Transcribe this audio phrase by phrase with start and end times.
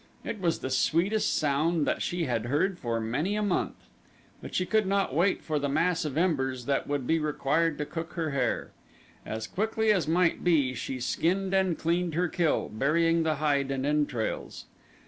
[0.23, 3.75] It was the sweetest sound that she had heard for many a month.
[4.41, 7.85] But she could not wait for the mass of embers that would be required to
[7.85, 8.71] cook her hare.
[9.27, 13.85] As quickly as might be she skinned and cleaned her kill, burying the hide and
[13.85, 14.65] entrails.